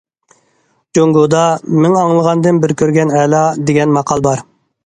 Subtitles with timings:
[0.97, 1.43] جۇڭگودا«
[1.83, 4.47] مىڭ ئاڭلىغاندىن بىر كۆرگەن ئەلا» دېگەن ماقال بار.